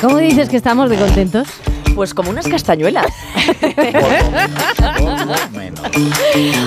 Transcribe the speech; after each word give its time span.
¿Cómo 0.00 0.18
dices 0.18 0.48
que 0.48 0.56
estamos 0.56 0.90
de 0.90 0.96
contentos? 0.96 1.48
Pues 1.94 2.14
como 2.14 2.30
unas 2.30 2.48
castañuelas. 2.48 3.06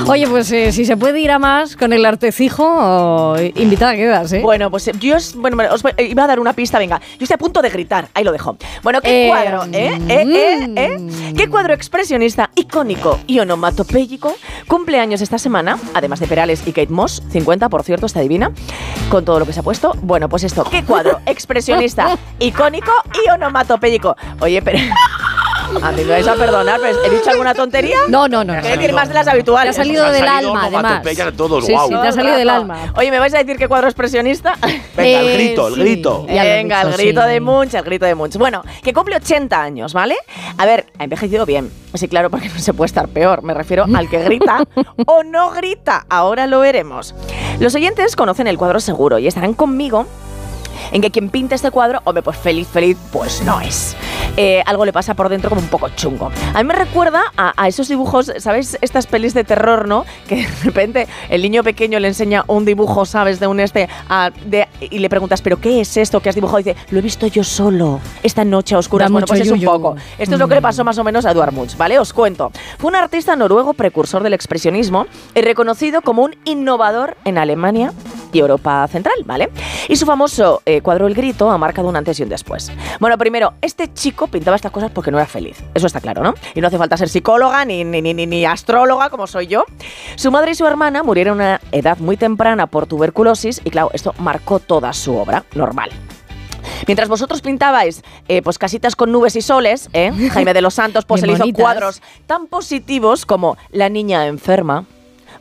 Oye, 0.07 0.27
pues 0.27 0.51
eh, 0.51 0.71
si 0.71 0.85
se 0.85 0.95
puede 0.97 1.19
ir 1.19 1.31
a 1.31 1.39
más 1.39 1.75
con 1.75 1.93
el 1.93 2.05
artecijo, 2.05 3.35
invitada 3.55 3.95
quedas, 3.95 4.31
¿eh? 4.33 4.41
Bueno, 4.41 4.69
pues 4.69 4.89
yo 4.99 5.15
os, 5.15 5.35
bueno, 5.35 5.57
os 5.71 5.81
voy- 5.81 5.93
iba 5.97 6.23
a 6.23 6.27
dar 6.27 6.39
una 6.39 6.53
pista, 6.53 6.77
venga. 6.77 6.99
Yo 7.17 7.23
estoy 7.23 7.33
a 7.33 7.37
punto 7.37 7.61
de 7.61 7.69
gritar, 7.69 8.07
ahí 8.13 8.23
lo 8.23 8.31
dejo. 8.31 8.57
Bueno, 8.83 9.01
¿qué 9.01 9.25
Eh, 9.25 9.29
cuadro, 9.29 9.63
eh? 9.71 9.99
¿Eh? 10.07 10.25
¿Eh? 10.27 10.73
¿Eh? 10.75 11.33
¿Qué 11.35 11.49
cuadro 11.49 11.73
expresionista, 11.73 12.51
icónico 12.55 13.19
y 13.25 13.39
onomatopéyico 13.39 14.35
cumple 14.67 14.99
años 14.99 15.21
esta 15.21 15.39
semana? 15.39 15.79
Además 15.95 16.19
de 16.19 16.27
Perales 16.27 16.61
y 16.65 16.71
Kate 16.71 16.91
Moss, 16.91 17.23
50, 17.31 17.67
por 17.69 17.83
cierto, 17.83 18.05
está 18.05 18.19
divina, 18.21 18.51
con 19.09 19.25
todo 19.25 19.39
lo 19.39 19.45
que 19.45 19.53
se 19.53 19.61
ha 19.61 19.63
puesto. 19.63 19.93
Bueno, 20.01 20.29
pues 20.29 20.43
esto, 20.43 20.63
¿qué 20.69 20.83
cuadro 20.83 21.19
expresionista, 21.25 22.17
icónico 22.39 22.91
y 23.25 23.29
onomatopéyico? 23.31 24.15
Oye, 24.41 24.61
pero... 24.61 24.77
A 25.81 25.91
mí 25.91 26.03
me 26.03 26.11
vais 26.11 26.27
a 26.27 26.35
perdonar, 26.35 26.79
pero 26.81 27.03
¿he 27.03 27.09
dicho 27.09 27.29
alguna 27.29 27.53
tontería? 27.53 27.97
No, 28.07 28.27
no, 28.27 28.43
no. 28.43 28.55
No. 28.55 28.61
decir 28.61 28.93
más 28.93 29.07
de 29.07 29.13
las 29.13 29.25
Te 29.25 29.29
ha 29.29 29.33
habituales. 29.33 29.75
salido 29.75 30.05
del 30.11 30.25
salido 30.25 30.49
alma, 30.55 30.65
además. 30.65 31.33
todos, 31.35 31.65
sí, 31.65 31.73
sí, 31.73 31.89
te 31.89 32.07
ha 32.07 32.11
salido 32.11 32.35
del 32.37 32.49
alma. 32.49 32.93
Oye, 32.97 33.11
¿me 33.11 33.19
vais 33.19 33.33
a 33.33 33.39
decir 33.39 33.57
qué 33.57 33.67
cuadro 33.67 33.87
expresionista? 33.87 34.55
Venga, 34.95 35.19
el 35.19 35.27
Eh, 35.27 35.33
grito, 35.35 35.67
el 35.67 35.75
grito. 35.75 36.25
Venga, 36.25 36.81
el 36.81 36.93
grito 36.93 37.21
sí. 37.23 37.27
de 37.27 37.39
Munch, 37.39 37.73
el 37.73 37.83
grito 37.83 38.05
de 38.05 38.15
Munch. 38.15 38.35
Bueno, 38.37 38.63
que 38.83 38.93
cumple 38.93 39.15
80 39.17 39.61
años, 39.61 39.93
¿vale? 39.93 40.15
A 40.57 40.65
ver, 40.65 40.87
ha 40.97 41.03
envejecido 41.03 41.45
bien. 41.45 41.71
Sí, 41.93 42.07
claro, 42.07 42.29
porque 42.29 42.49
no 42.49 42.59
se 42.59 42.73
puede 42.73 42.87
estar 42.87 43.07
peor. 43.07 43.41
Me 43.43 43.53
refiero 43.53 43.85
al 43.93 44.09
que 44.09 44.19
grita 44.23 44.63
o 45.05 45.23
no 45.23 45.51
grita. 45.51 46.05
Ahora 46.09 46.47
lo 46.47 46.59
veremos. 46.59 47.13
Los 47.59 47.75
oyentes 47.75 48.15
conocen 48.15 48.47
el 48.47 48.57
cuadro 48.57 48.79
seguro 48.79 49.19
y 49.19 49.27
estarán 49.27 49.53
conmigo 49.53 50.05
en 50.91 51.01
que 51.01 51.09
quien 51.09 51.29
pinta 51.29 51.55
este 51.55 51.71
cuadro, 51.71 52.01
hombre, 52.03 52.21
pues 52.21 52.37
feliz, 52.37 52.67
feliz, 52.67 52.97
pues 53.11 53.41
no 53.41 53.59
es. 53.61 53.95
Eh, 54.37 54.61
algo 54.65 54.83
le 54.85 54.91
pasa 54.91 55.13
por 55.13 55.29
dentro 55.29 55.49
como 55.49 55.61
un 55.61 55.67
poco 55.67 55.89
chungo. 55.89 56.31
A 56.53 56.57
mí 56.61 56.67
me 56.67 56.73
recuerda 56.73 57.21
a, 57.37 57.53
a 57.55 57.67
esos 57.67 57.87
dibujos, 57.87 58.31
¿sabéis? 58.39 58.77
Estas 58.81 59.07
pelis 59.07 59.33
de 59.33 59.43
terror, 59.43 59.87
¿no? 59.87 60.05
Que 60.27 60.35
de 60.37 60.47
repente 60.63 61.07
el 61.29 61.41
niño 61.41 61.63
pequeño 61.63 61.99
le 61.99 62.07
enseña 62.09 62.43
un 62.47 62.65
dibujo, 62.65 63.05
¿sabes? 63.05 63.39
De 63.39 63.47
un 63.47 63.59
este, 63.59 63.87
a- 64.09 64.31
de- 64.45 64.67
y 64.81 64.99
le 64.99 65.09
preguntas, 65.09 65.41
¿pero 65.41 65.57
qué 65.61 65.79
es 65.81 65.95
esto 65.97 66.19
que 66.19 66.29
has 66.29 66.35
dibujado? 66.35 66.59
Y 66.59 66.63
dice, 66.63 66.75
lo 66.89 66.99
he 66.99 67.01
visto 67.01 67.27
yo 67.27 67.43
solo, 67.43 67.99
esta 68.23 68.43
noche 68.43 68.75
a 68.75 68.79
oscuras. 68.79 69.07
Da 69.09 69.11
Bueno, 69.13 69.27
pues 69.27 69.39
es 69.41 69.51
un 69.51 69.61
poco. 69.61 69.95
Esto 70.17 70.35
es 70.35 70.39
lo 70.39 70.47
que 70.47 70.55
le 70.55 70.61
pasó 70.61 70.83
más 70.83 70.97
o 70.97 71.03
menos 71.03 71.25
a 71.25 71.31
Eduard 71.31 71.53
Munch, 71.53 71.77
¿vale? 71.77 71.97
Os 71.99 72.11
cuento. 72.11 72.51
Fue 72.77 72.89
un 72.89 72.95
artista 72.95 73.35
noruego 73.35 73.73
precursor 73.73 74.21
del 74.23 74.33
expresionismo 74.33 75.07
y 75.33 75.41
reconocido 75.41 76.01
como 76.01 76.23
un 76.23 76.35
innovador 76.45 77.15
en 77.23 77.37
Alemania 77.37 77.93
y 78.35 78.39
Europa 78.39 78.85
Central, 78.91 79.15
¿vale? 79.25 79.49
Y 79.87 79.95
su 79.95 80.05
famoso 80.05 80.61
eh, 80.65 80.81
cuadro 80.81 81.07
El 81.07 81.13
Grito 81.13 81.49
ha 81.49 81.57
marcado 81.57 81.87
un 81.87 81.95
antes 81.95 82.19
y 82.19 82.23
un 82.23 82.29
después. 82.29 82.71
Bueno, 82.99 83.17
primero, 83.17 83.53
este 83.61 83.93
chico 83.93 84.27
pintaba 84.27 84.55
estas 84.57 84.71
cosas 84.71 84.91
porque 84.91 85.09
no 85.11 85.17
era 85.17 85.25
feliz. 85.27 85.63
Eso 85.73 85.87
está 85.87 86.01
claro, 86.01 86.21
¿no? 86.23 86.33
Y 86.53 86.59
no 86.61 86.67
hace 86.67 86.77
falta 86.77 86.97
ser 86.97 87.07
psicóloga 87.09 87.63
ni, 87.63 87.83
ni, 87.83 88.01
ni, 88.01 88.13
ni- 88.13 88.25
ni 88.27 88.45
astróloga 88.45 89.09
como 89.09 89.25
soy 89.27 89.47
yo. 89.47 89.63
Su 90.17 90.31
madre 90.31 90.51
y 90.51 90.55
su 90.55 90.65
hermana 90.67 91.01
murieron 91.03 91.39
a 91.39 91.43
una 91.45 91.61
edad 91.71 91.97
muy 91.99 92.17
temprana 92.17 92.67
por 92.67 92.87
tuberculosis 92.87 93.61
y 93.63 93.69
claro, 93.69 93.89
esto 93.93 94.13
marcó 94.19 94.59
toda 94.59 94.91
su 94.93 95.15
obra, 95.15 95.45
normal. 95.53 95.89
Mientras 96.87 97.07
vosotros 97.07 97.41
pintabais 97.41 98.03
eh, 98.27 98.41
pues 98.41 98.57
casitas 98.57 98.95
con 98.95 99.11
nubes 99.11 99.35
y 99.35 99.41
soles, 99.41 99.89
¿eh? 99.93 100.11
Jaime 100.31 100.53
de 100.53 100.61
los 100.61 100.73
Santos 100.73 101.05
pues 101.05 101.23
él 101.23 101.29
hizo 101.31 101.45
cuadros 101.53 102.01
tan 102.27 102.47
positivos 102.47 103.25
como 103.25 103.55
La 103.71 103.87
niña 103.89 104.25
enferma, 104.27 104.85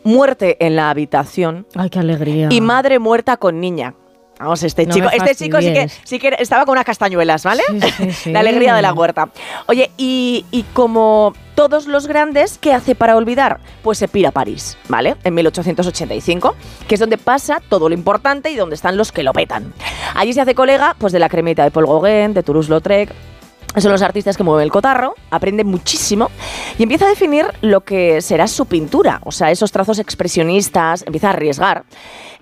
Muerte 0.05 0.57
en 0.65 0.77
la 0.77 0.91
habitación 0.91 1.67
Ay, 1.75 1.91
qué 1.91 1.99
alegría. 1.99 2.49
y 2.51 2.61
Madre 2.61 2.99
muerta 2.99 3.37
con 3.37 3.61
niña. 3.61 3.95
Vamos, 4.39 4.65
este 4.65 4.85
No 4.85 4.93
chico, 4.95 5.09
este 5.13 5.35
chico 5.37 5.61
sí 5.61 5.73
que, 5.73 5.89
sí 6.03 6.19
que 6.19 6.35
estaba 6.41 6.65
con 6.65 6.73
unas 6.73 6.85
castañuelas, 6.85 7.45
¿vale? 7.45 7.63
Sí, 7.71 7.81
sí, 7.97 8.13
sí. 8.25 8.33
la 8.33 8.41
alegría 8.41 8.75
de 8.75 8.83
la 8.83 8.93
huerta. 8.93 9.29
Oye, 9.67 9.93
y, 9.97 10.45
y 10.51 10.65
como 10.73 11.33
todos 11.55 11.87
los 11.87 12.09
grandes, 12.09 12.59
¿qué 12.59 12.73
hace 12.75 12.97
para 12.97 13.17
olvidar? 13.17 13.61
Pues 13.85 13.97
se 13.99 14.09
pira 14.09 14.31
a 14.31 14.33
París, 14.33 14.77
¿vale? 14.89 15.15
En 15.23 15.35
1885, 15.35 16.57
que 16.89 16.95
es 16.97 17.01
donde 17.01 17.17
pasa 17.17 17.61
todo 17.69 17.89
lo 17.89 17.95
importante 17.95 18.51
y 18.51 18.57
donde 18.57 18.75
están 18.75 18.97
los 18.97 19.13
que 19.13 19.23
lo 19.23 19.33
petan. 19.33 19.73
Allí 20.17 20.33
se 20.33 20.41
hace 20.41 20.57
colega 20.57 20.97
pues 20.99 21.13
de 21.13 21.21
la 21.21 21.29
cremita 21.29 21.63
de 21.63 21.71
Paul 21.71 21.87
Gauguin, 21.87 22.35
de 22.35 22.43
Toulouse-Lautrec, 22.43 23.11
son 23.83 23.93
los 23.93 24.03
artistas 24.03 24.37
que 24.37 24.43
mueven 24.45 24.65
el 24.65 24.71
cotarro, 24.71 25.15
aprende 25.31 25.65
muchísimo 25.65 26.31
y 26.79 26.83
empieza 26.85 27.07
a 27.07 27.09
definir 27.09 27.47
lo 27.61 27.81
que 27.83 28.21
será 28.23 28.47
su 28.47 28.67
pintura, 28.67 29.21
o 29.25 29.33
sea, 29.33 29.51
esos 29.51 29.73
trazos 29.73 29.99
expresionistas, 29.99 31.03
empieza 31.07 31.29
a 31.29 31.31
arriesgar, 31.31 31.85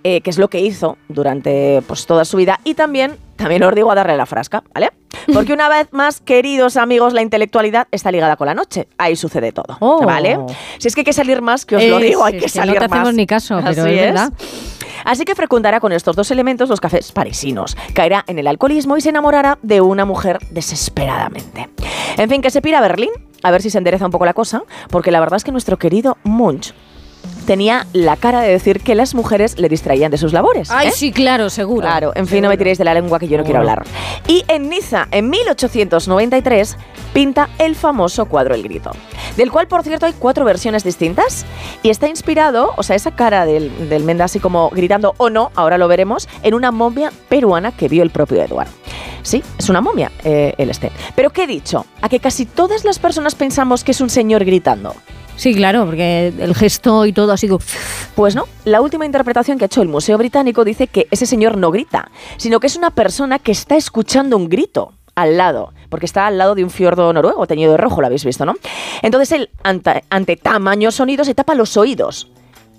eh, 0.04 0.20
que 0.20 0.30
es 0.30 0.38
lo 0.38 0.48
que 0.48 0.60
hizo 0.60 0.98
durante 1.08 1.82
pues, 1.86 2.06
toda 2.06 2.24
su 2.24 2.36
vida 2.36 2.58
y 2.64 2.74
también, 2.74 3.16
también 3.36 3.62
os 3.62 3.74
digo 3.74 3.90
a 3.90 3.94
darle 3.94 4.16
la 4.16 4.26
frasca, 4.26 4.62
¿vale? 4.74 4.90
Porque 5.32 5.52
una 5.52 5.68
vez 5.68 5.88
más, 5.92 6.20
queridos 6.20 6.76
amigos, 6.76 7.12
la 7.12 7.22
intelectualidad 7.22 7.86
está 7.92 8.10
ligada 8.10 8.36
con 8.36 8.46
la 8.46 8.54
noche, 8.54 8.88
ahí 8.98 9.14
sucede 9.14 9.52
todo, 9.52 9.76
Oh. 9.80 10.04
¿vale? 10.04 10.38
Si 10.78 10.88
es 10.88 10.94
que 10.94 11.02
hay 11.02 11.04
que 11.04 11.12
salir 11.12 11.40
más, 11.42 11.64
que 11.64 11.76
os 11.76 11.82
lo 11.84 11.98
Es- 11.98 12.02
digo, 12.04 12.24
hay 12.24 12.36
es 12.38 12.42
que 12.44 12.48
salir 12.48 12.74
no 12.74 12.80
te 12.80 12.88
más. 12.88 12.98
hacemos 12.98 13.14
ni 13.14 13.26
caso, 13.26 13.56
pero 13.58 13.68
Así 13.68 13.80
es 13.80 13.84
verdad. 14.00 14.32
Así 15.04 15.24
que 15.24 15.34
frecuentará 15.34 15.80
con 15.80 15.92
estos 15.92 16.16
dos 16.16 16.30
elementos 16.30 16.68
los 16.68 16.80
cafés 16.80 17.12
parisinos, 17.12 17.76
caerá 17.94 18.24
en 18.26 18.38
el 18.38 18.46
alcoholismo 18.46 18.96
y 18.96 19.00
se 19.00 19.10
enamorará 19.10 19.58
de 19.62 19.80
una 19.80 20.04
mujer 20.04 20.38
desesperadamente. 20.50 21.68
En 22.16 22.28
fin, 22.28 22.42
que 22.42 22.50
se 22.50 22.62
pira 22.62 22.78
a 22.78 22.82
Berlín, 22.82 23.10
a 23.42 23.50
ver 23.50 23.62
si 23.62 23.70
se 23.70 23.78
endereza 23.78 24.06
un 24.06 24.12
poco 24.12 24.24
la 24.24 24.34
cosa, 24.34 24.62
porque 24.90 25.10
la 25.10 25.20
verdad 25.20 25.36
es 25.36 25.44
que 25.44 25.52
nuestro 25.52 25.78
querido 25.78 26.16
Munch 26.24 26.74
tenía 27.42 27.86
la 27.92 28.16
cara 28.16 28.40
de 28.40 28.50
decir 28.50 28.80
que 28.80 28.94
las 28.94 29.14
mujeres 29.14 29.58
le 29.58 29.68
distraían 29.68 30.10
de 30.10 30.18
sus 30.18 30.32
labores. 30.32 30.70
Ay, 30.70 30.88
¿eh? 30.88 30.92
sí, 30.92 31.12
claro, 31.12 31.50
seguro. 31.50 31.86
Claro, 31.86 32.12
en 32.14 32.26
fin, 32.26 32.42
no 32.42 32.48
me 32.48 32.56
tiréis 32.56 32.78
de 32.78 32.84
la 32.84 32.94
lengua 32.94 33.18
que 33.18 33.28
yo 33.28 33.38
no 33.38 33.44
quiero 33.44 33.60
hablar. 33.60 33.84
Y 34.26 34.44
en 34.48 34.68
Niza, 34.68 35.08
en 35.10 35.30
1893, 35.30 36.76
pinta 37.12 37.48
el 37.58 37.76
famoso 37.76 38.26
cuadro 38.26 38.54
El 38.54 38.62
Grito, 38.62 38.92
del 39.36 39.50
cual, 39.50 39.68
por 39.68 39.82
cierto, 39.82 40.06
hay 40.06 40.14
cuatro 40.18 40.44
versiones 40.44 40.84
distintas 40.84 41.44
y 41.82 41.90
está 41.90 42.08
inspirado, 42.08 42.72
o 42.76 42.82
sea, 42.82 42.96
esa 42.96 43.10
cara 43.10 43.44
del, 43.44 43.88
del 43.88 44.04
Menda 44.04 44.24
así 44.24 44.40
como 44.40 44.70
gritando 44.70 45.14
o 45.18 45.30
no, 45.30 45.50
ahora 45.54 45.78
lo 45.78 45.88
veremos, 45.88 46.28
en 46.42 46.54
una 46.54 46.70
momia 46.70 47.12
peruana 47.28 47.72
que 47.72 47.88
vio 47.88 48.02
el 48.02 48.10
propio 48.10 48.42
Eduard. 48.42 48.68
Sí, 49.22 49.42
es 49.56 49.68
una 49.68 49.80
momia, 49.80 50.10
eh, 50.24 50.54
el 50.58 50.70
este. 50.70 50.90
Pero 51.14 51.30
¿qué 51.30 51.44
he 51.44 51.46
dicho? 51.46 51.86
A 52.00 52.08
que 52.08 52.18
casi 52.18 52.44
todas 52.44 52.84
las 52.84 52.98
personas 52.98 53.34
pensamos 53.34 53.84
que 53.84 53.92
es 53.92 54.00
un 54.00 54.10
señor 54.10 54.44
gritando. 54.44 54.94
Sí, 55.36 55.54
claro, 55.54 55.86
porque 55.86 56.32
el 56.38 56.54
gesto 56.54 57.06
y 57.06 57.12
todo 57.12 57.32
así. 57.32 57.48
Pues 58.14 58.34
no, 58.34 58.44
la 58.64 58.80
última 58.80 59.06
interpretación 59.06 59.58
que 59.58 59.64
ha 59.64 59.66
hecho 59.66 59.82
el 59.82 59.88
Museo 59.88 60.18
Británico 60.18 60.64
dice 60.64 60.86
que 60.86 61.08
ese 61.10 61.26
señor 61.26 61.56
no 61.56 61.70
grita, 61.70 62.10
sino 62.36 62.60
que 62.60 62.66
es 62.66 62.76
una 62.76 62.90
persona 62.90 63.38
que 63.38 63.52
está 63.52 63.76
escuchando 63.76 64.36
un 64.36 64.48
grito 64.48 64.92
al 65.14 65.36
lado, 65.36 65.72
porque 65.88 66.06
está 66.06 66.26
al 66.26 66.38
lado 66.38 66.54
de 66.54 66.64
un 66.64 66.70
fiordo 66.70 67.12
noruego 67.12 67.46
teñido 67.46 67.72
de 67.72 67.78
rojo, 67.78 68.00
lo 68.00 68.06
habéis 68.06 68.24
visto, 68.24 68.46
¿no? 68.46 68.54
Entonces 69.02 69.32
él, 69.32 69.50
ante, 69.62 70.04
ante 70.08 70.36
tamaño 70.36 70.90
sonido, 70.90 71.24
se 71.24 71.34
tapa 71.34 71.54
los 71.54 71.76
oídos. 71.76 72.30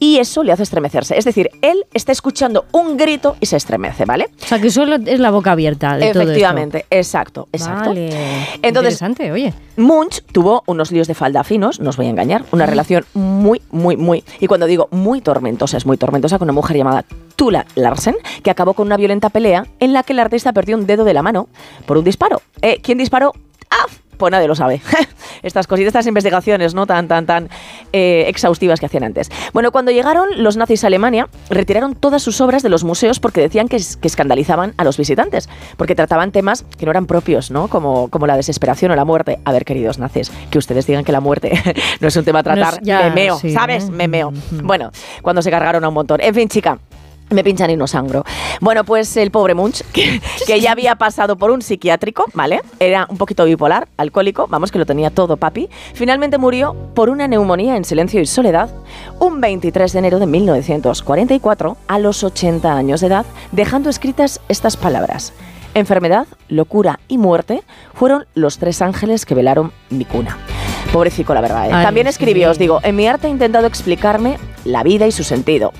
Y 0.04 0.18
eso 0.20 0.44
le 0.44 0.52
hace 0.52 0.64
estremecerse. 0.64 1.18
Es 1.18 1.24
decir, 1.24 1.50
él 1.62 1.86
está 1.94 2.12
escuchando 2.12 2.66
un 2.74 2.98
grito 2.98 3.38
y 3.40 3.46
se 3.46 3.56
estremece, 3.56 4.04
¿vale? 4.04 4.26
O 4.44 4.46
sea, 4.46 4.60
que 4.60 4.70
solo 4.70 4.96
es 4.98 5.18
la 5.18 5.32
boca 5.32 5.54
abierta 5.54 5.94
de 5.96 6.00
todo 6.00 6.08
esto. 6.10 6.22
Efectivamente, 6.24 6.86
exacto, 6.90 7.48
exacto. 7.54 7.92
Vale. 7.92 8.08
Entonces- 8.62 9.02
Interesante, 9.02 9.32
oye. 9.32 9.54
Munch 9.78 10.22
tuvo 10.34 10.62
unos 10.66 10.92
líos 10.92 11.08
de 11.08 11.14
falda 11.14 11.46
finos, 11.46 11.80
no 11.80 11.90
os 11.92 11.96
voy 11.96 12.08
a 12.08 12.10
engañar, 12.10 12.44
una 12.52 12.66
relación 12.66 13.06
muy, 13.14 13.62
muy, 13.72 13.96
muy, 13.96 14.26
y 14.42 14.48
cuando 14.48 14.66
digo 14.66 14.90
muy 14.92 15.22
tormentosa, 15.22 15.78
es 15.78 15.86
muy 15.86 15.96
tormentosa 15.96 16.38
con 16.38 16.48
una 16.48 16.54
mujer 16.54 16.76
llamada 16.76 17.06
Tula 17.38 17.66
Larsen, 17.76 18.16
que 18.44 18.52
acabó 18.52 18.74
con 18.74 18.88
una 18.88 18.98
violenta 18.98 19.30
pelea 19.30 19.66
en 19.80 19.94
la 19.94 20.04
que 20.04 20.12
el 20.12 20.20
artista 20.20 20.52
perdió 20.52 20.76
un 20.76 20.86
dedo 20.86 21.06
de 21.06 21.14
la 21.14 21.22
mano 21.24 21.48
por 21.86 21.98
un 21.98 22.04
disparo. 22.04 22.42
Eh, 22.62 22.82
¿Quién 22.84 22.98
disparó? 22.98 23.32
¡Ah! 23.70 23.86
Pues 24.18 24.32
nadie 24.32 24.48
lo 24.48 24.56
sabe. 24.56 24.82
Estas 25.44 25.68
cositas, 25.68 25.88
estas 25.90 26.08
investigaciones, 26.08 26.74
¿no? 26.74 26.86
Tan, 26.88 27.08
tan, 27.08 27.26
tan 27.26 27.50
eh, 27.92 28.26
exhaustivas 28.28 28.80
que 28.80 28.86
hacían 28.86 29.04
antes. 29.04 29.30
Bueno, 29.52 29.72
cuando 29.72 29.92
llegaron 29.92 30.28
los 30.38 30.56
nazis 30.58 30.84
a 30.84 30.88
Alemania, 30.88 31.28
retiraron 31.50 31.96
todas 31.96 32.22
sus 32.22 32.40
obras 32.40 32.64
de 32.64 32.70
los 32.70 32.84
museos 32.86 33.20
porque 33.20 33.42
decían 33.42 33.68
que, 33.68 33.78
que 33.78 34.08
escandalizaban 34.08 34.74
a 34.78 34.84
los 34.86 34.98
visitantes, 34.98 35.50
porque 35.76 35.96
trataban 35.96 36.32
temas 36.32 36.64
que 36.78 36.86
no 36.86 36.92
eran 36.92 37.08
propios, 37.08 37.52
¿no? 37.52 37.68
Como, 37.68 38.08
como 38.10 38.26
la 38.28 38.38
desesperación 38.38 38.92
o 38.92 38.96
la 38.96 39.04
muerte. 39.06 39.40
A 39.44 39.52
ver, 39.52 39.66
queridos 39.66 40.00
nazis, 40.00 40.32
que 40.50 40.58
ustedes 40.58 40.88
digan 40.88 41.04
que 41.04 41.12
la 41.12 41.20
muerte 41.20 41.52
no 42.00 42.08
es 42.08 42.16
un 42.16 42.24
tema 42.24 42.40
a 42.40 42.44
No 42.44 42.52
es- 42.54 42.58
tratar. 42.60 42.80
ya, 42.84 43.00
me 43.10 43.12
meo, 43.12 43.38
sí, 43.40 43.52
¿sabes? 43.52 43.90
Me 43.90 44.08
meo. 44.08 44.30
Ujú. 44.30 44.62
Bueno, 44.64 44.92
cuando 45.22 45.42
se 45.42 45.52
cargaron 45.52 45.84
a 45.84 45.88
un 45.90 45.94
montón. 45.94 46.22
En 46.22 46.34
fin, 46.34 46.48
chica. 46.48 46.80
Me 47.34 47.44
pinchan 47.44 47.70
y 47.70 47.76
no 47.76 47.88
sangro. 47.88 48.24
Bueno, 48.62 48.84
pues 48.84 49.18
el 49.18 49.32
pobre 49.32 49.56
Munch, 49.56 49.82
que, 49.92 50.22
que 50.46 50.62
ya 50.62 50.72
había 50.72 50.96
pasado 50.96 51.36
por 51.36 51.52
un 51.52 51.62
psiquiátrico, 51.62 52.26
¿vale? 52.34 52.62
Era 52.80 53.08
un 53.10 53.18
poquito 53.18 53.44
bipolar, 53.46 53.88
alcohólico, 53.98 54.48
vamos, 54.48 54.72
que 54.72 54.80
lo 54.80 54.86
tenía 54.86 55.10
todo 55.10 55.38
papi. 55.38 55.70
Finalmente 55.94 56.38
murió 56.38 56.76
por 56.94 57.10
una 57.10 57.28
neumonía 57.28 57.76
en 57.76 57.86
silencio 57.86 58.22
y 58.22 58.26
soledad 58.26 58.70
un 59.20 59.42
23 59.42 59.92
de 59.92 60.00
enero 60.00 60.20
de 60.20 60.28
1944, 60.28 61.78
a 61.88 62.00
los 62.00 62.24
80 62.24 62.72
años 62.74 63.02
de 63.02 63.08
edad, 63.08 63.26
dejando 63.52 63.90
escritas 63.90 64.40
estas 64.48 64.78
palabras. 64.78 65.34
Enfermedad, 65.74 66.28
locura 66.50 67.00
y 67.08 67.18
muerte 67.18 67.64
fueron 67.94 68.28
los 68.36 68.60
tres 68.60 68.82
ángeles 68.82 69.26
que 69.26 69.34
velaron 69.34 69.72
mi 69.90 70.06
cuna. 70.06 70.38
Pobrecico, 70.92 71.34
la 71.34 71.42
verdad. 71.42 71.68
¿eh? 71.68 71.72
Ay, 71.74 71.84
También 71.84 72.06
escribió, 72.06 72.50
sí. 72.50 72.52
os 72.52 72.60
digo, 72.60 72.80
en 72.84 72.96
mi 72.96 73.08
arte 73.08 73.26
he 73.28 73.32
intentado 73.32 73.66
explicarme 73.66 74.38
la 74.66 74.84
vida 74.84 75.08
y 75.08 75.12
su 75.12 75.24
sentido. 75.24 75.74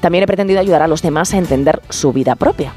También 0.00 0.24
he 0.24 0.26
pretendido 0.26 0.60
ayudar 0.60 0.82
a 0.82 0.88
los 0.88 1.02
demás 1.02 1.34
a 1.34 1.38
entender 1.38 1.80
su 1.88 2.12
vida 2.12 2.36
propia. 2.36 2.72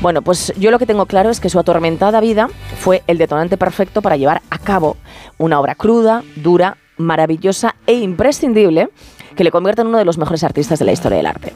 Bueno, 0.00 0.22
pues 0.22 0.52
yo 0.56 0.70
lo 0.70 0.78
que 0.78 0.86
tengo 0.86 1.06
claro 1.06 1.30
es 1.30 1.40
que 1.40 1.50
su 1.50 1.58
atormentada 1.58 2.20
vida 2.20 2.48
fue 2.78 3.02
el 3.06 3.18
detonante 3.18 3.56
perfecto 3.56 4.02
para 4.02 4.16
llevar 4.16 4.42
a 4.50 4.58
cabo 4.58 4.96
una 5.38 5.60
obra 5.60 5.74
cruda, 5.74 6.22
dura, 6.36 6.76
maravillosa 6.96 7.74
e 7.86 7.94
imprescindible 7.94 8.90
que 9.36 9.44
le 9.44 9.50
convierte 9.50 9.82
en 9.82 9.88
uno 9.88 9.98
de 9.98 10.04
los 10.04 10.18
mejores 10.18 10.44
artistas 10.44 10.78
de 10.78 10.84
la 10.84 10.92
historia 10.92 11.18
del 11.18 11.26
arte. 11.26 11.54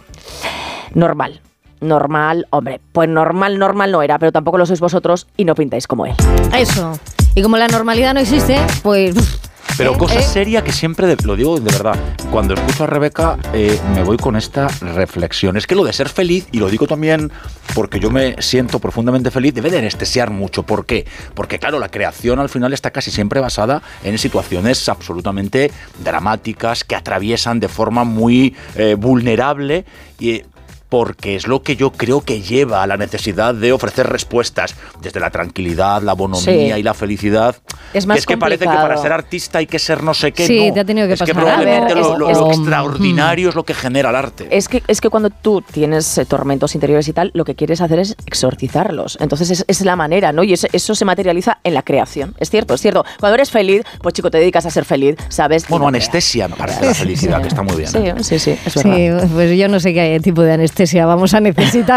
Normal, 0.94 1.40
normal, 1.80 2.46
hombre, 2.50 2.80
pues 2.92 3.08
normal, 3.08 3.58
normal 3.58 3.92
no 3.92 4.02
era, 4.02 4.18
pero 4.18 4.32
tampoco 4.32 4.58
lo 4.58 4.66
sois 4.66 4.80
vosotros 4.80 5.26
y 5.36 5.44
no 5.44 5.54
pintáis 5.54 5.86
como 5.86 6.06
él. 6.06 6.14
Eso. 6.56 6.98
Y 7.34 7.42
como 7.42 7.56
la 7.56 7.68
normalidad 7.68 8.14
no 8.14 8.20
existe, 8.20 8.58
pues... 8.82 9.47
Pero 9.78 9.96
cosa 9.96 10.20
seria 10.20 10.62
que 10.64 10.72
siempre, 10.72 11.06
de- 11.06 11.16
lo 11.24 11.36
digo 11.36 11.58
de 11.60 11.70
verdad, 11.70 11.94
cuando 12.32 12.54
escucho 12.54 12.82
a 12.84 12.86
Rebeca 12.88 13.38
eh, 13.54 13.78
me 13.94 14.02
voy 14.02 14.16
con 14.16 14.34
esta 14.34 14.66
reflexión. 14.80 15.56
Es 15.56 15.66
que 15.68 15.76
lo 15.76 15.84
de 15.84 15.92
ser 15.92 16.08
feliz, 16.08 16.48
y 16.50 16.58
lo 16.58 16.68
digo 16.68 16.86
también 16.88 17.30
porque 17.74 18.00
yo 18.00 18.10
me 18.10 18.34
siento 18.42 18.80
profundamente 18.80 19.30
feliz, 19.30 19.54
debe 19.54 19.70
de 19.70 19.78
anestesiar 19.78 20.30
mucho. 20.30 20.64
¿Por 20.64 20.84
qué? 20.84 21.06
Porque 21.34 21.60
claro, 21.60 21.78
la 21.78 21.88
creación 21.90 22.40
al 22.40 22.48
final 22.48 22.72
está 22.72 22.90
casi 22.90 23.10
siempre 23.12 23.40
basada 23.40 23.80
en 24.02 24.18
situaciones 24.18 24.88
absolutamente 24.88 25.70
dramáticas 26.02 26.82
que 26.82 26.96
atraviesan 26.96 27.60
de 27.60 27.68
forma 27.68 28.02
muy 28.04 28.56
eh, 28.74 28.96
vulnerable 28.98 29.84
y 30.18 30.42
porque 30.88 31.36
es 31.36 31.46
lo 31.46 31.62
que 31.62 31.76
yo 31.76 31.90
creo 31.92 32.22
que 32.22 32.40
lleva 32.40 32.82
a 32.82 32.86
la 32.86 32.96
necesidad 32.96 33.54
de 33.54 33.72
ofrecer 33.72 34.06
respuestas 34.08 34.74
desde 35.02 35.20
la 35.20 35.30
tranquilidad, 35.30 36.02
la 36.02 36.14
bonomía 36.14 36.74
Sí. 36.74 36.80
y 36.80 36.82
la 36.82 36.94
felicidad. 36.94 37.56
Es 37.92 38.04
Que 38.04 38.08
más 38.08 38.18
es 38.18 38.26
que 38.26 38.36
parece 38.38 38.64
que 38.64 38.70
para 38.70 38.96
ser 38.96 39.12
artista 39.12 39.58
hay 39.58 39.66
que 39.66 39.78
ser 39.78 40.02
no 40.02 40.14
sé 40.14 40.32
qué. 40.32 40.46
Sí, 40.46 40.68
no. 40.68 40.74
te 40.74 40.80
ha 40.80 40.84
tenido 40.84 41.06
que 41.06 41.14
es 41.14 41.20
que 41.20 41.26
pasar 41.34 41.42
probablemente 41.42 41.92
algo. 41.92 42.10
lo, 42.12 42.18
lo- 42.18 42.30
Es- 42.30 42.38
lo 42.38 42.50
es- 42.50 42.58
extraordinario 42.58 43.48
es 43.50 43.54
lo 43.54 43.64
que 43.64 43.74
genera 43.74 44.10
el 44.10 44.16
arte. 44.16 44.46
Es 44.50 44.68
que, 44.68 44.82
es 44.86 45.00
que 45.00 45.08
cuando 45.10 45.30
tú 45.30 45.62
tienes 45.62 46.16
eh, 46.18 46.24
tormentos 46.24 46.74
interiores 46.74 47.06
y 47.08 47.12
tal, 47.12 47.30
lo 47.34 47.44
que 47.44 47.54
quieres 47.54 47.80
hacer 47.80 47.98
es 47.98 48.16
exorcizarlos. 48.26 49.18
Entonces 49.20 49.50
es, 49.50 49.64
es 49.68 49.80
la 49.82 49.96
manera, 49.96 50.32
¿no? 50.32 50.42
Y 50.44 50.52
es- 50.54 50.66
eso 50.72 50.94
se 50.94 51.04
materializa 51.04 51.58
en 51.64 51.74
la 51.74 51.82
creación. 51.82 52.34
Es 52.38 52.50
cierto, 52.50 52.74
es 52.74 52.80
cierto. 52.80 53.04
Cuando 53.20 53.34
eres 53.34 53.50
feliz, 53.50 53.82
pues 54.02 54.14
chico, 54.14 54.30
te 54.30 54.38
dedicas 54.38 54.64
a 54.66 54.70
ser 54.70 54.84
feliz, 54.84 55.16
¿sabes? 55.28 55.66
Bueno, 55.68 55.84
no 55.84 55.88
anestesia 55.88 56.48
para 56.48 56.80
la 56.80 56.94
felicidad, 56.94 57.42
que 57.42 57.48
está 57.48 57.62
muy 57.62 57.76
bien. 57.76 57.88
Sí, 57.90 57.98
¿eh? 57.98 58.14
sí, 58.22 58.38
sí, 58.38 58.50
es 58.64 58.74
verdad. 58.74 59.22
Sí, 59.22 59.28
pues 59.34 59.58
yo 59.58 59.68
no 59.68 59.80
sé 59.80 59.92
qué 59.92 60.18
tipo 60.22 60.42
de 60.42 60.52
vamos 61.06 61.34
a 61.34 61.40
necesitar. 61.40 61.86